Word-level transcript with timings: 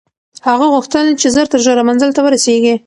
هغه 0.47 0.65
غوښتل 0.73 1.05
چې 1.21 1.27
ژر 1.33 1.45
تر 1.51 1.59
ژره 1.65 1.83
منزل 1.89 2.09
ته 2.15 2.21
ورسېږي. 2.23 2.73